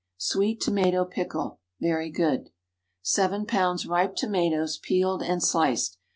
SWEET 0.17 0.59
TOMATO 0.59 1.05
PICKLE. 1.05 1.59
(Very 1.79 2.09
good.) 2.09 2.45
✠ 2.45 2.47
7 3.03 3.45
lbs. 3.45 3.87
ripe 3.87 4.15
tomatoes, 4.15 4.79
peeled 4.81 5.21
and 5.21 5.43
sliced. 5.43 5.99